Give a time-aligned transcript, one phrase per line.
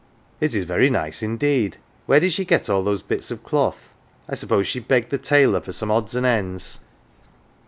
[0.41, 1.77] """It is very nice indeed.
[2.07, 3.77] Where did she get all those bits of cloth?
[4.27, 6.79] I suppose she begged the tailor for some odds and ends."